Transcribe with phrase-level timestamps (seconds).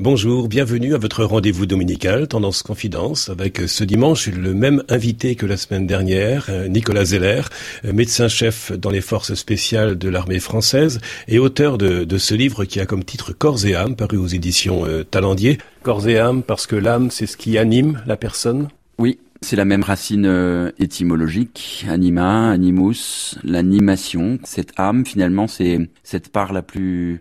[0.00, 5.44] Bonjour, bienvenue à votre rendez-vous dominical Tendance Confidence avec ce dimanche le même invité que
[5.44, 7.42] la semaine dernière, euh, Nicolas Zeller,
[7.84, 12.78] euh, médecin-chef dans les forces spéciales de l'armée française et auteur de, ce livre qui
[12.78, 15.58] a comme titre Corps et âme paru aux éditions euh, Talendier.
[15.82, 18.68] Corps et âme parce que l'âme c'est ce qui anime la personne?
[18.98, 24.38] Oui, c'est la même racine étymologique, anima, animus, l'animation.
[24.44, 27.20] Cette âme, finalement, c'est cette part la plus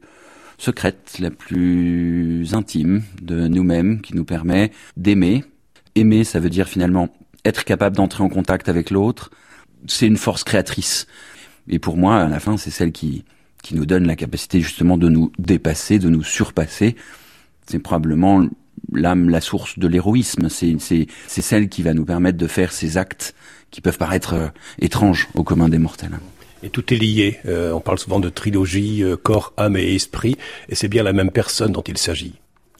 [0.57, 5.43] secrète, la plus intime de nous-mêmes, qui nous permet d'aimer.
[5.95, 7.09] Aimer, ça veut dire finalement
[7.45, 9.31] être capable d'entrer en contact avec l'autre.
[9.87, 11.07] C'est une force créatrice.
[11.69, 13.23] Et pour moi, à la fin, c'est celle qui,
[13.63, 16.95] qui nous donne la capacité justement de nous dépasser, de nous surpasser.
[17.67, 18.45] C'est probablement
[18.93, 20.49] l'âme, la source de l'héroïsme.
[20.49, 20.77] C'est,
[21.27, 23.35] celle qui va nous permettre de faire ces actes
[23.71, 24.47] qui peuvent paraître euh,
[24.79, 26.17] étranges au commun des mortels.
[26.63, 27.39] Et tout est lié.
[27.45, 30.35] Euh, on parle souvent de trilogie, euh, corps, âme et esprit,
[30.69, 32.35] et c'est bien la même personne dont il s'agit.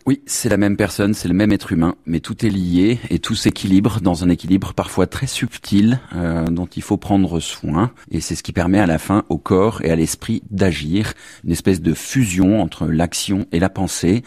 [0.06, 3.20] Oui, c'est la même personne, c'est le même être humain, mais tout est lié et
[3.20, 7.92] tout s'équilibre dans un équilibre parfois très subtil euh, dont il faut prendre soin.
[8.10, 11.52] Et c'est ce qui permet à la fin au corps et à l'esprit d'agir, une
[11.52, 14.24] espèce de fusion entre l'action et la pensée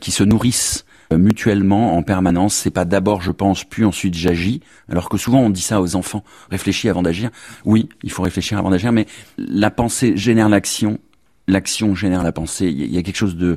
[0.00, 0.86] qui se nourrissent
[1.16, 2.54] mutuellement en permanence.
[2.54, 4.60] C'est pas d'abord je pense puis ensuite j'agis.
[4.88, 6.24] Alors que souvent on dit ça aux enfants.
[6.50, 7.30] Réfléchis avant d'agir.
[7.64, 9.06] Oui, il faut réfléchir avant d'agir, mais
[9.38, 10.98] la pensée génère l'action,
[11.46, 12.66] l'action génère la pensée.
[12.66, 13.56] Il y a quelque chose de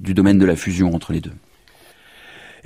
[0.00, 1.32] du domaine de la fusion entre les deux.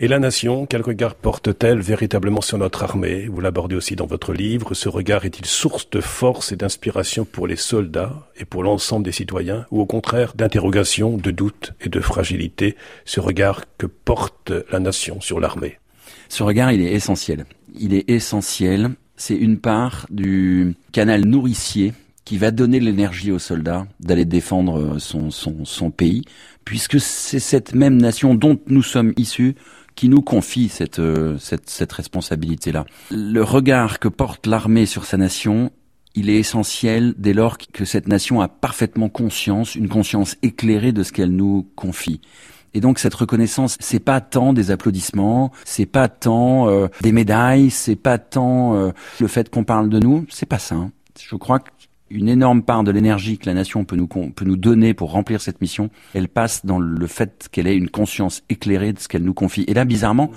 [0.01, 3.27] Et la nation, quel regard porte-t-elle véritablement sur notre armée?
[3.27, 4.73] Vous l'abordez aussi dans votre livre.
[4.75, 9.11] Ce regard est-il source de force et d'inspiration pour les soldats et pour l'ensemble des
[9.11, 9.67] citoyens?
[9.73, 12.77] Ou au contraire d'interrogation, de doute et de fragilité?
[13.07, 15.81] Ce regard que porte la nation sur l'armée?
[16.29, 17.45] Ce regard, il est essentiel.
[17.77, 18.91] Il est essentiel.
[19.17, 21.93] C'est une part du canal nourricier
[22.29, 26.27] qui va donner l'énergie aux soldats d'aller défendre son, son, son pays,
[26.67, 29.55] puisque c'est cette même nation dont nous sommes issus
[29.95, 32.85] qui nous confie cette, euh, cette, cette responsabilité-là.
[33.11, 35.73] Le regard que porte l'armée sur sa nation,
[36.15, 41.05] il est essentiel dès lors que cette nation a parfaitement conscience, une conscience éclairée de
[41.05, 42.21] ce qu'elle nous confie.
[42.75, 47.71] Et donc cette reconnaissance, c'est pas tant des applaudissements, c'est pas tant euh, des médailles,
[47.71, 50.75] c'est pas tant euh, le fait qu'on parle de nous, c'est pas ça.
[50.75, 50.91] Hein.
[51.19, 51.71] Je crois que
[52.11, 55.41] une énorme part de l'énergie que la nation peut nous, peut nous donner pour remplir
[55.41, 59.25] cette mission, elle passe dans le fait qu'elle ait une conscience éclairée de ce qu'elle
[59.25, 59.65] nous confie.
[59.69, 60.31] Et là, bizarrement,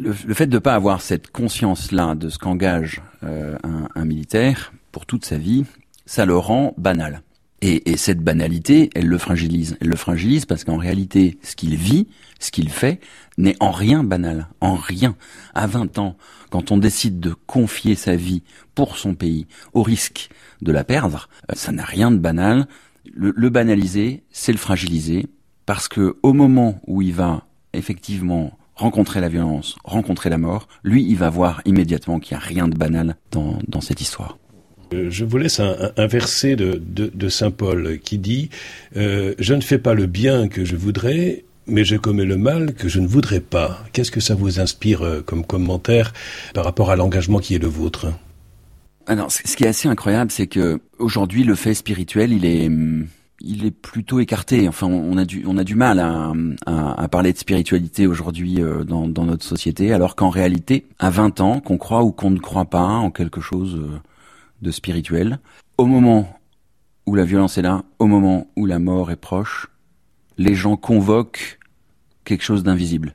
[0.00, 4.72] le, fait de ne pas avoir cette conscience-là de ce qu'engage euh, un, un, militaire
[4.92, 5.64] pour toute sa vie,
[6.06, 7.22] ça le rend banal.
[7.60, 9.76] Et, et, cette banalité, elle le fragilise.
[9.80, 13.00] Elle le fragilise parce qu'en réalité, ce qu'il vit, ce qu'il fait,
[13.38, 15.16] n'est en rien banal, en rien.
[15.54, 16.16] À 20 ans,
[16.50, 18.42] quand on décide de confier sa vie
[18.74, 20.28] pour son pays, au risque
[20.62, 22.68] de la perdre, euh, ça n'a rien de banal.
[23.12, 25.26] Le, banaliser, c'est le fragiliser,
[25.66, 31.04] parce que au moment où il va effectivement rencontrer la violence, rencontrer la mort, lui,
[31.04, 34.38] il va voir immédiatement qu'il n'y a rien de banal dans, dans cette histoire.
[34.92, 38.50] Euh, je vous laisse un, verset de, Saint Paul qui dit
[38.96, 42.74] euh, Je ne fais pas le bien que je voudrais, mais je commets le mal
[42.74, 43.84] que je ne voudrais pas.
[43.92, 46.12] Qu'est-ce que ça vous inspire euh, comme commentaire
[46.52, 48.06] par rapport à l'engagement qui est le vôtre?
[49.06, 52.70] Alors, ce qui est assez incroyable, c'est que aujourd'hui, le fait spirituel, il est
[53.46, 54.66] il est plutôt écarté.
[54.68, 56.32] Enfin, on a du, on a du mal à,
[56.64, 61.60] à, parler de spiritualité aujourd'hui dans, dans, notre société, alors qu'en réalité, à 20 ans,
[61.60, 63.78] qu'on croit ou qu'on ne croit pas en quelque chose
[64.62, 65.38] de spirituel.
[65.78, 66.38] Au moment
[67.06, 69.68] où la violence est là, au moment où la mort est proche,
[70.38, 71.58] les gens convoquent
[72.24, 73.14] quelque chose d'invisible.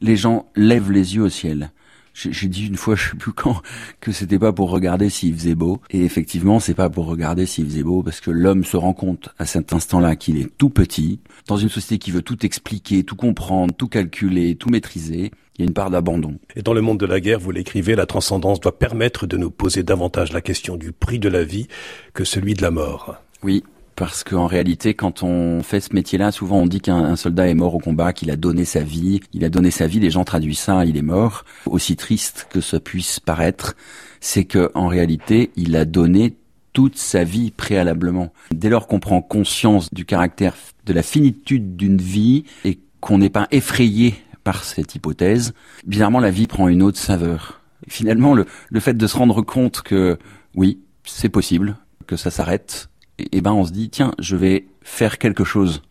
[0.00, 1.70] Les gens lèvent les yeux au ciel.
[2.14, 3.62] J'ai dit une fois, je sais plus quand,
[4.00, 5.80] que c'était pas pour regarder s'il faisait beau.
[5.90, 9.28] Et effectivement, c'est pas pour regarder s'il faisait beau, parce que l'homme se rend compte
[9.38, 13.14] à cet instant-là qu'il est tout petit, dans une société qui veut tout expliquer, tout
[13.14, 15.30] comprendre, tout calculer, tout maîtriser.
[15.58, 16.36] Il y a une part d'abandon.
[16.54, 19.50] Et dans le monde de la guerre, vous l'écrivez, la transcendance doit permettre de nous
[19.50, 21.66] poser davantage la question du prix de la vie
[22.14, 23.16] que celui de la mort.
[23.42, 23.64] Oui,
[23.96, 27.74] parce qu'en réalité, quand on fait ce métier-là, souvent on dit qu'un soldat est mort
[27.74, 29.20] au combat, qu'il a donné sa vie.
[29.32, 31.44] Il a donné sa vie, les gens traduisent ça, il est mort.
[31.66, 33.74] Aussi triste que ça puisse paraître,
[34.20, 36.36] c'est que en réalité, il a donné
[36.72, 38.32] toute sa vie préalablement.
[38.52, 40.54] Dès lors qu'on prend conscience du caractère
[40.86, 44.14] de la finitude d'une vie et qu'on n'est pas effrayé
[44.48, 45.52] par cette hypothèse,
[45.86, 47.60] bizarrement la vie prend une autre saveur.
[47.86, 50.16] finalement, le, le fait de se rendre compte que
[50.54, 55.18] oui, c'est possible, que ça s'arrête, et, ben on se dit tiens, je vais faire
[55.18, 55.82] quelque chose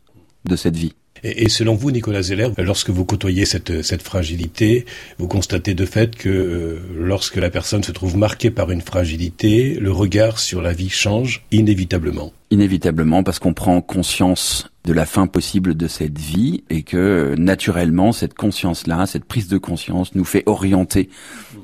[0.46, 0.96] de cette vie.
[1.24, 4.86] Et, selon vous, Nicolas Zeller, lorsque vous côtoyez cette, cette fragilité,
[5.18, 9.76] vous constatez de fait que euh, lorsque la personne se trouve marquée par une fragilité,
[9.80, 12.34] le regard sur la vie change inévitablement.
[12.52, 18.14] Inévitablement, parce qu'on prend conscience de la fin possible de cette vie et que naturellement,
[18.14, 21.10] cette conscience-là, cette prise de conscience nous fait orienter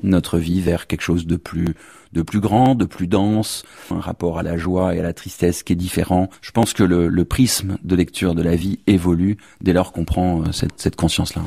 [0.02, 1.74] notre vie vers quelque chose de plus
[2.14, 5.62] de plus grand, de plus dense, un rapport à la joie et à la tristesse
[5.62, 6.30] qui est différent.
[6.40, 10.42] Je pense que le, prisme de lecture de la vie évolue dès lors qu'on prend
[10.42, 11.42] euh, cette, conscience-là.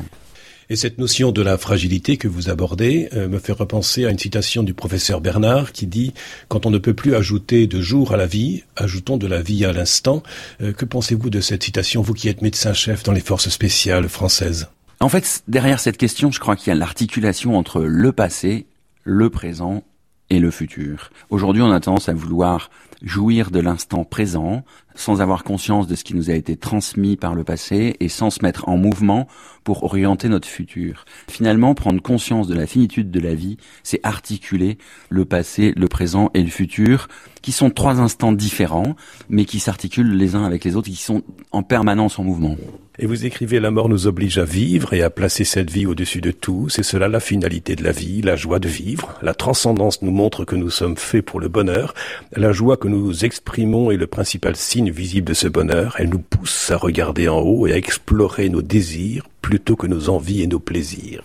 [0.68, 4.18] Et cette notion de la fragilité que vous abordez euh, me fait repenser à une
[4.18, 6.08] citation du professeur Bernard qui dit⁇
[6.48, 9.64] Quand on ne peut plus ajouter de jour à la vie, ajoutons de la vie
[9.64, 10.22] à l'instant
[10.60, 14.68] euh, Que pensez-vous de cette citation, vous qui êtes médecin-chef dans les forces spéciales françaises?
[15.00, 18.66] En fait, derrière cette question, je crois qu'il y a l'articulation entre le passé,
[19.04, 19.84] le présent
[20.30, 21.10] et le futur.
[21.30, 22.70] Aujourd'hui, on a tendance à vouloir
[23.02, 24.64] jouir de l'instant présent
[24.98, 28.30] sans avoir conscience de ce qui nous a été transmis par le passé et sans
[28.30, 29.28] se mettre en mouvement
[29.62, 31.04] pour orienter notre futur.
[31.28, 34.76] Finalement, prendre conscience de la finitude de la vie, c'est articuler
[35.08, 37.08] le passé, le présent et le futur,
[37.42, 38.96] qui sont trois instants différents,
[39.28, 41.22] mais qui s'articulent les uns avec les autres, qui sont
[41.52, 42.56] en permanence en mouvement.
[43.00, 46.20] Et vous écrivez La mort nous oblige à vivre et à placer cette vie au-dessus
[46.20, 46.68] de tout.
[46.68, 49.16] C'est cela la finalité de la vie, la joie de vivre.
[49.22, 51.94] La transcendance nous montre que nous sommes faits pour le bonheur.
[52.34, 55.96] La joie que nous exprimons est le principal signe visible de ce bonheur.
[55.98, 60.08] Elle nous pousse à regarder en haut et à explorer nos désirs plutôt que nos
[60.08, 61.22] envies et nos plaisirs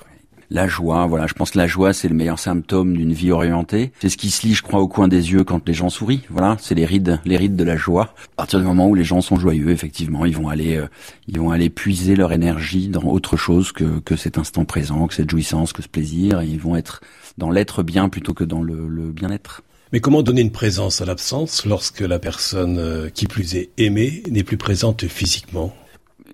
[0.53, 3.91] la joie, voilà, je pense que la joie c'est le meilleur symptôme d'une vie orientée.
[3.99, 6.21] C'est ce qui se lit, je crois, au coin des yeux quand les gens sourient.
[6.29, 8.13] Voilà, c'est les rides, les rides de la joie.
[8.33, 10.87] À partir du moment où les gens sont joyeux, effectivement, ils vont aller, euh,
[11.27, 15.15] ils vont aller puiser leur énergie dans autre chose que que cet instant présent, que
[15.15, 16.41] cette jouissance, que ce plaisir.
[16.41, 17.01] Et ils vont être
[17.39, 19.63] dans l'être bien plutôt que dans le, le bien-être.
[19.93, 24.23] Mais comment donner une présence à l'absence lorsque la personne euh, qui plus est aimée
[24.27, 25.71] n'est plus présente physiquement?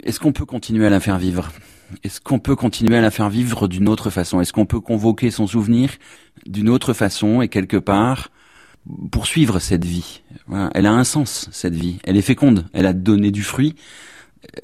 [0.05, 1.51] Est-ce qu'on peut continuer à la faire vivre?
[2.05, 4.39] Est-ce qu'on peut continuer à la faire vivre d'une autre façon?
[4.39, 5.89] Est-ce qu'on peut convoquer son souvenir
[6.45, 8.29] d'une autre façon et quelque part
[9.11, 10.21] poursuivre cette vie?
[10.73, 11.99] Elle a un sens, cette vie.
[12.05, 12.65] Elle est féconde.
[12.71, 13.75] Elle a donné du fruit.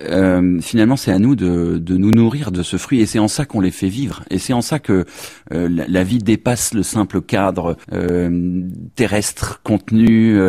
[0.01, 3.45] Euh, finalement, c'est à nous de, nous nourrir de ce fruit, et c'est en ça
[3.45, 4.23] qu'on les fait vivre.
[4.29, 5.05] Et c'est en ça que
[5.53, 8.61] euh, la, vie dépasse le simple cadre euh,
[8.95, 10.39] terrestre, contenu,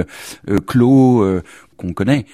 [0.66, 1.24] clos
[1.76, 2.26] qu'on connaît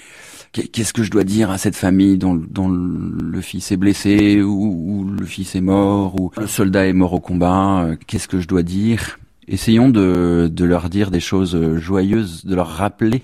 [0.53, 5.11] qu'est-ce que je dois dire à cette famille dont, dont le fils est blessé ou,
[5.19, 8.49] le fils est mort ou le soldat est mort au combat euh, Qu'est-ce que je
[8.49, 9.19] dois dire?
[9.49, 13.23] Essayons de, de leur dire des choses joyeuses, de leur rappeler,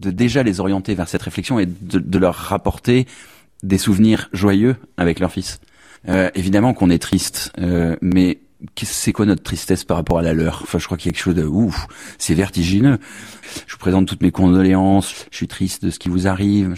[0.00, 3.06] de déjà les orienter vers cette réflexion et de, de leur rapporter
[3.62, 5.60] des souvenirs joyeux avec leur fils.
[6.08, 8.38] Euh, évidemment qu'on est triste, euh, mais
[8.82, 10.60] c'est quoi notre tristesse par rapport à la leur?
[10.62, 11.86] Enfin, je crois qu'il y a quelque chose de ouf,
[12.18, 12.98] c'est vertigineux.
[13.66, 15.26] Je vous présente toutes mes condoléances.
[15.30, 16.74] Je suis triste de ce qui vous arrive.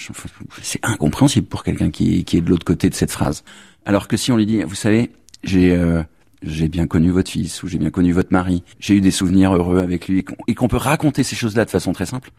[0.62, 3.44] C'est incompréhensible pour quelqu'un qui, qui est de l'autre côté de cette phrase.
[3.84, 5.10] Alors que si on lui dit, vous savez,
[5.42, 6.02] j'ai euh,
[6.42, 9.54] j'ai bien connu votre fils ou j'ai bien connu votre mari, j'ai eu des souvenirs
[9.54, 12.30] heureux avec lui et qu'on peut raconter ces choses-là de façon très simple.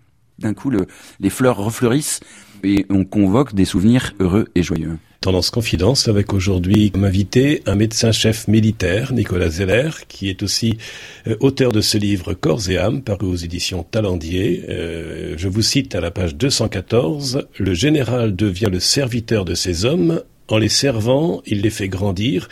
[0.42, 0.88] D'un coup, le,
[1.20, 2.20] les fleurs refleurissent
[2.64, 4.98] et on convoque des souvenirs heureux et joyeux.
[5.22, 10.80] Tendance Confidence avec aujourd'hui comme invité un médecin-chef militaire, Nicolas Zeller, qui est aussi
[11.28, 14.66] euh, auteur de ce livre Corps et âme, paru aux éditions Talendier.
[14.68, 19.86] Euh, je vous cite à la page 214, Le général devient le serviteur de ses
[19.86, 22.50] hommes, en les servant, il les fait grandir.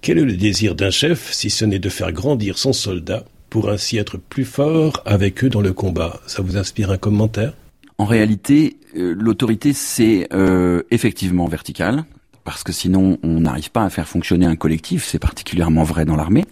[0.00, 3.24] Quel est le désir d'un chef si ce n'est de faire grandir son soldat?
[3.54, 7.52] Pour ainsi être plus fort avec eux dans le combat Ça vous inspire un commentaire?
[7.98, 12.04] En réalité, euh, l'autorité, c'est euh, effectivement vertical,
[12.42, 16.16] parce que sinon, on n'arrive pas à faire fonctionner un collectif, c'est particulièrement vrai dans
[16.16, 16.46] l'armée,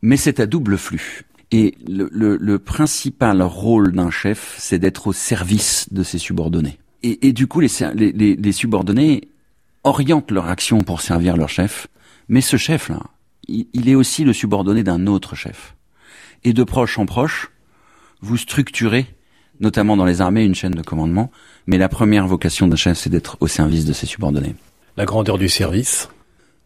[0.00, 1.26] mais c'est à double flux.
[1.52, 6.78] Et le, principal rôle d'un chef, c'est d'être au service de ses subordonnés.
[7.02, 9.28] Et, du coup, les, les, subordonnés
[9.84, 11.88] orientent leur action pour servir leur chef,
[12.30, 13.02] mais ce chef-là,
[13.48, 15.74] il est aussi le subordonné d'un autre chef.
[16.44, 17.50] Et de proche en proche,
[18.20, 19.06] vous structurez
[19.60, 21.30] notamment dans les armées, une chaîne de commandement.
[21.66, 24.54] Mais la première vocation d'un chef, c'est d'être au service de ses subordonnés.
[24.96, 26.08] La grandeur du service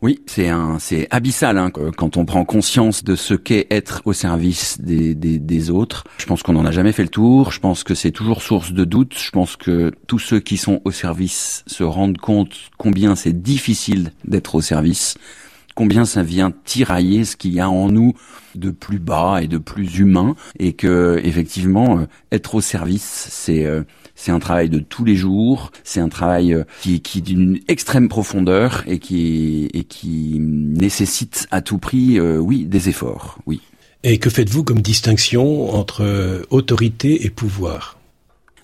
[0.02, 4.12] oui, c'est un, c'est abyssal hein, quand on prend conscience de ce qu'est être au
[4.12, 6.04] service des, des, des autres.
[6.18, 7.52] Je pense qu'on n'en a jamais fait le tour.
[7.52, 9.14] Je pense que c'est toujours source de doute.
[9.16, 14.12] Je pense que tous ceux qui sont au service se rendent compte combien c'est difficile
[14.26, 15.14] d'être au service
[15.74, 18.14] combien ça vient tirailler ce qu'il y a en nous
[18.54, 23.64] de plus bas et de plus humain et que effectivement euh, être au service c'est
[23.64, 23.82] euh,
[24.16, 28.08] c'est un travail de tous les jours, c'est un travail euh, qui, qui d'une extrême
[28.08, 33.60] profondeur et qui et qui nécessite à tout prix oui des efforts, oui.
[34.04, 37.98] Et que faites-vous comme distinction entre autorité et pouvoir?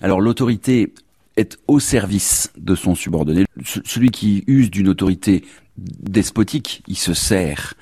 [0.01, 0.93] Alors l'autorité
[1.35, 3.45] est au service de son subordonné.
[3.63, 5.43] celui qui use d'une autorité
[5.77, 7.73] despotique, il se sert,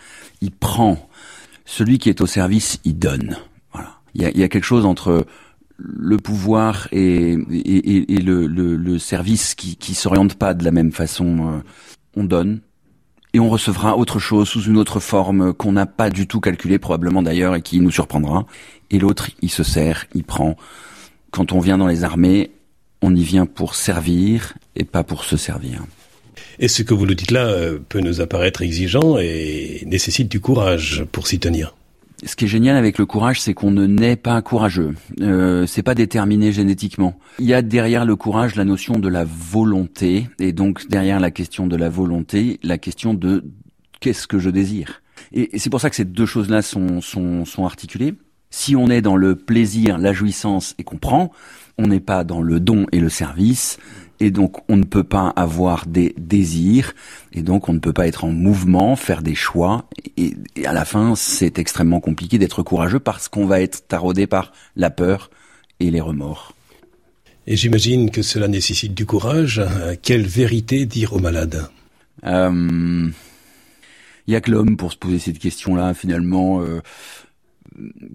[0.41, 1.09] il prend.
[1.65, 3.37] Celui qui est au service, il donne.
[3.73, 3.99] Voilà.
[4.15, 5.25] Il y a, il y a quelque chose entre
[5.77, 10.71] le pouvoir et, et, et le, le, le, service qui, qui s'oriente pas de la
[10.71, 11.53] même façon.
[11.53, 11.59] Euh,
[12.15, 12.61] on donne
[13.33, 16.79] et on recevra autre chose sous une autre forme qu'on n'a pas du tout calculée
[16.79, 18.45] probablement d'ailleurs et qui nous surprendra.
[18.89, 20.55] Et l'autre, il se sert, il prend.
[21.31, 22.51] Quand on vient dans les armées,
[23.01, 25.83] on y vient pour servir et pas pour se servir.
[26.59, 30.41] Et ce que vous nous dites là euh, peut nous apparaître exigeant et nécessite du
[30.41, 31.73] courage pour s'y tenir.
[32.25, 34.93] Ce qui est génial avec le courage, c'est qu'on ne naît pas courageux.
[35.21, 37.17] Euh, c'est pas déterminé génétiquement.
[37.39, 41.31] Il y a derrière le courage la notion de la volonté, et donc derrière la
[41.31, 43.45] question de la volonté, la question de
[44.01, 45.01] qu'est-ce que je désire.
[45.31, 48.15] Et, c'est pour ça que ces deux choses-là sont, sont, sont articulées.
[48.49, 51.31] Si on est dans le plaisir, la jouissance et qu'on prend,
[51.77, 53.77] on n'est pas dans le don et le service,
[54.19, 56.93] et donc on ne peut pas avoir des désirs,
[57.33, 60.35] et donc on ne peut pas être en mouvement, faire des choix, et,
[60.65, 64.89] à la fin c'est extrêmement compliqué d'être courageux parce qu'on va être taraudé par la
[64.89, 65.29] peur
[65.79, 66.53] et les remords.
[67.47, 69.61] Et j'imagine que cela nécessite du courage.
[70.03, 71.67] Quelle vérité dire aux malades
[72.25, 73.09] euh,
[74.27, 76.61] Il y a que l'homme pour se poser cette question-là finalement.
[76.61, 76.81] Euh,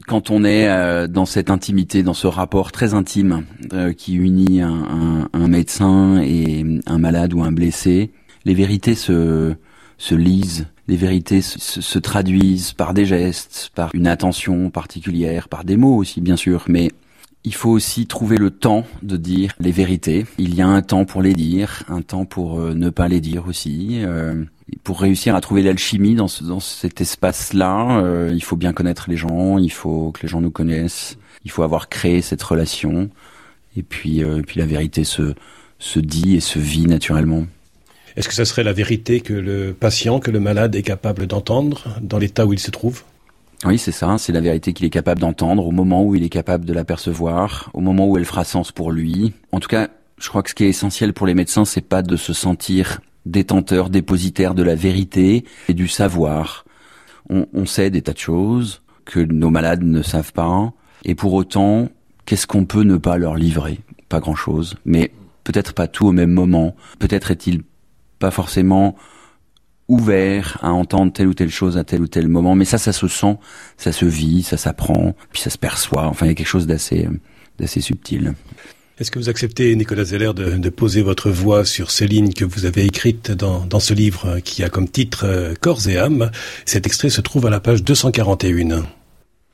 [0.06, 4.60] quand on est euh, dans cette intimité, dans ce rapport très intime euh, qui unit
[4.60, 8.10] un, médecin et un malade ou un blessé,
[8.44, 9.54] les vérités se,
[9.98, 15.64] se lisent, les vérités se, se, traduisent par des gestes, par une attention particulière, par
[15.64, 16.90] des mots aussi bien sûr, mais
[17.44, 20.24] il faut aussi trouver le temps de dire les vérités.
[20.38, 23.20] Il y a un temps pour les dire, un temps pour euh, ne pas les
[23.20, 24.00] dire aussi.
[24.72, 29.06] Euh, pour réussir à trouver l'alchimie dans, dans cet espace-là, euh, il faut bien connaître
[29.08, 33.10] les gens, il faut que les gens nous connaissent, il faut avoir créé cette relation.
[33.76, 35.34] Et puis, et puis la vérité se,
[35.78, 37.44] se dit et se vit naturellement.
[38.16, 41.98] Est-ce que ça serait la vérité que le patient, que le malade est capable d'entendre
[42.00, 43.02] dans l'état où il se trouve?
[43.64, 46.28] Oui, c'est ça, c'est la vérité qu'il est capable d'entendre au moment où il est
[46.28, 49.32] capable de l'apercevoir, au moment où elle fera sens pour lui.
[49.52, 52.02] En tout cas, je crois que ce qui est essentiel pour les médecins, c'est pas
[52.02, 56.64] de se sentir détenteur, dépositaire de la vérité et du savoir.
[57.30, 60.72] On, on sait des tas de choses que nos malades ne savent pas,
[61.04, 61.88] et pour autant,
[62.24, 63.80] qu'est-ce qu'on peut ne pas leur livrer?
[64.08, 65.12] Pas grand-chose, mais
[65.44, 66.74] peut-être pas tout au même moment.
[66.98, 67.62] Peut-être est-il
[68.18, 68.96] pas forcément
[69.88, 72.54] ouvert à entendre telle ou telle chose à tel ou tel moment.
[72.54, 73.36] Mais ça, ça se sent,
[73.76, 76.06] ça se vit, ça s'apprend, puis ça se perçoit.
[76.06, 77.06] Enfin, il y a quelque chose d'assez,
[77.58, 78.34] d'assez subtil.
[79.00, 82.44] Est-ce que vous acceptez, Nicolas Zeller, de, de, poser votre voix sur ces lignes que
[82.44, 86.30] vous avez écrites dans, dans ce livre qui a comme titre euh, Corps et âme?
[86.64, 88.84] Cet extrait se trouve à la page 241.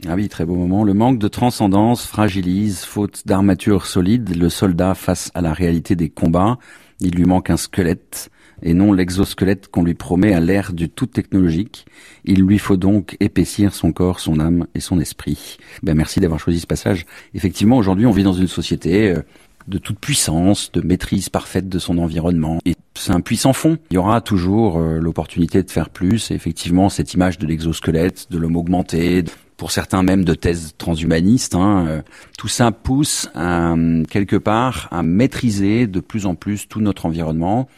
[0.07, 0.85] Ah oui, très beau moment.
[0.85, 6.11] Le manque de transcendance fragilise, faute d'armature solide, le soldat face à la réalité des
[6.11, 6.59] combats.
[7.01, 8.31] Il lui manque un squelette
[8.63, 11.87] et non l'exosquelette qu'on lui promet à l'ère du tout technologique.
[12.25, 15.59] Il lui faut donc épaissir son corps, son âme et son esprit.
[15.83, 17.07] Ben merci d'avoir choisi ce passage.
[17.35, 19.23] Effectivement, aujourd'hui, on vit dans une société euh,
[19.69, 22.59] de toute puissance, de maîtrise parfaite de son environnement.
[22.65, 23.79] Et c'est un puissant fond.
[23.91, 26.31] Il y aura toujours euh, l'opportunité de faire plus.
[26.31, 29.25] Et effectivement, cette image de l'exosquelette, de l'homme augmenté,
[29.57, 32.03] pour certains même de thèses transhumanistes, hein, euh,
[32.39, 33.75] tout ça pousse à,
[34.11, 37.69] quelque part à maîtriser de plus en plus tout notre environnement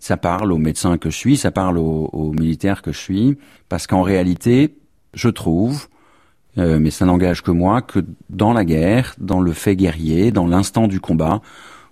[0.00, 3.38] ça parle aux médecins que je suis, ça parle aux, militaires que je suis,
[3.68, 4.76] parce qu'en réalité,
[5.14, 5.88] je trouve,
[6.58, 8.00] euh, mais ça n'engage que moi, que
[8.30, 11.40] dans la guerre, dans le fait guerrier, dans l'instant du combat,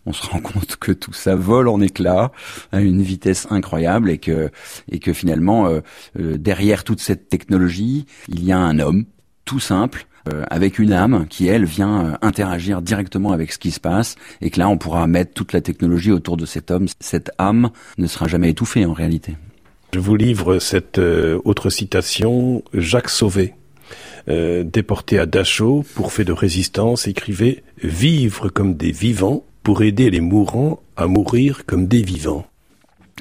[0.06, 2.32] on se rend compte que tout ça vole en éclats
[2.72, 4.50] à une vitesse incroyable et que
[4.90, 5.80] et que finalement euh,
[6.18, 9.04] euh, derrière toute cette technologie, il y a un homme
[9.44, 10.06] tout simple
[10.50, 14.50] avec une âme qui, elle, vient euh, interagir directement avec ce qui se passe, et
[14.50, 16.86] que là, on pourra mettre toute la technologie autour de cet homme.
[17.00, 19.36] Cette âme ne sera jamais étouffée en réalité.
[19.94, 22.62] Je vous livre cette euh, autre citation.
[22.74, 23.54] Jacques Sauvé,
[24.26, 30.20] déporté à Dachau pour fait de résistance, écrivait «Vivre comme des vivants pour aider les
[30.20, 32.44] mourants à mourir comme des vivants».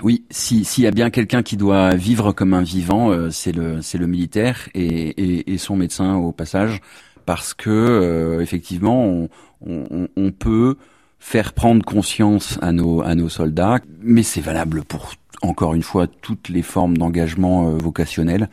[0.03, 3.79] Oui, s'il y a bien quelqu'un qui doit vivre comme un vivant, euh, c'est le
[3.97, 6.81] le militaire et, et, son médecin au passage,
[7.25, 9.29] parce que euh, effectivement on,
[9.65, 10.75] on, on, peut
[11.17, 16.07] faire prendre conscience à nos à nos soldats, mais c'est valable pour encore une fois
[16.07, 18.49] toutes les formes d'engagement euh, vocationnel.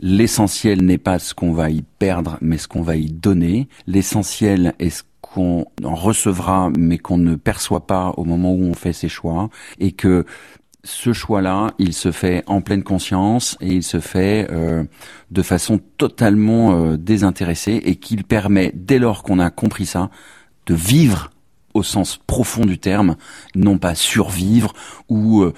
[0.00, 3.68] L'essentiel n'est pas ce qu'on va y perdre, mais ce qu'on va y donner.
[3.86, 8.74] L'essentiel est ce qu'on en recevra, mais qu'on ne perçoit pas au moment où on
[8.74, 10.24] fait ses choix, et que
[10.86, 14.84] ce choix-là, il se fait en pleine conscience et il se fait euh,
[15.32, 20.10] de façon totalement euh, désintéressée et qu'il permet, dès lors qu'on a compris ça,
[20.66, 21.30] de vivre
[21.74, 23.16] au sens profond du terme,
[23.54, 24.72] non pas survivre
[25.08, 25.52] ou euh,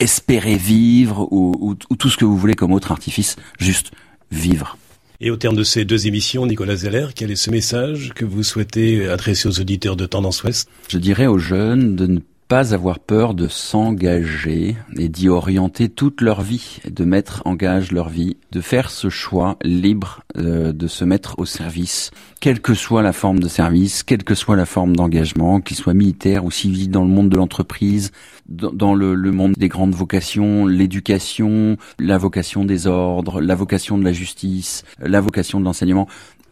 [0.00, 3.92] espérer vivre ou, tout ce que vous voulez comme autre artifice, juste
[4.32, 4.78] vivre.
[5.20, 8.42] Et au terme de ces deux émissions, Nicolas Zeller, quel est ce message que vous
[8.42, 10.70] souhaitez adresser aux auditeurs de Tendance Ouest?
[10.88, 16.20] Je dirais aux jeunes de ne pas avoir peur de s'engager et d'y orienter toute
[16.20, 20.88] leur vie, de mettre en gage leur vie, de faire ce choix libre euh, de
[20.88, 24.66] se mettre au service, quelle que soit la forme de service, quelle que soit la
[24.66, 28.10] forme d'engagement, qu'il soit militaire ou civil dans le monde de l'entreprise,
[28.48, 34.02] dans, le, le, monde des grandes vocations, l'éducation, la vocation des ordres, la vocation de
[34.02, 36.08] la justice, la vocation de l'enseignement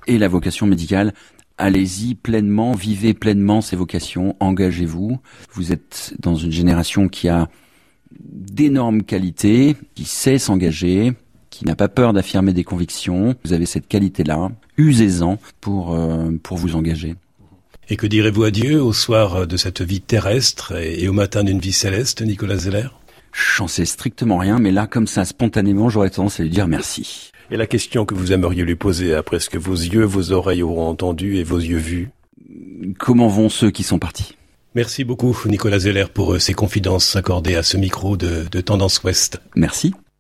[0.07, 1.13] et la vocation médicale
[1.59, 5.19] allez-y pleinement, vivez pleinement ces vocations, engagez-vous.
[5.53, 7.49] Vous êtes dans une génération qui a
[8.21, 11.13] d'énormes qualités, qui sait s'engager,
[11.51, 13.35] qui n'a pas peur d'affirmer des convictions.
[13.45, 17.17] Vous avez cette qualité-là, usez-en pour, euh, pour vous engager.
[17.91, 21.59] Et que direz-vous à Dieu au soir de cette vie terrestre et, au matin d'une
[21.59, 22.89] vie céleste, Nicolas Zeller?
[23.33, 27.33] J'en sais strictement rien, mais là, comme ça, spontanément, j'aurais tendance à lui dire merci.
[27.51, 30.63] Et la question que vous aimeriez lui poser après ce que vos yeux, vos oreilles
[30.63, 32.11] auront entendu et vos yeux vus
[32.99, 34.37] Comment vont ceux qui sont partis?
[34.75, 39.03] Merci beaucoup Nicolas Zeller pour euh, ces confidences accordées à ce micro de, de Tendance
[39.03, 39.41] Ouest.
[39.57, 39.93] Merci.